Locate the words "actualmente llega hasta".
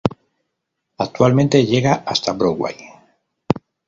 0.97-2.33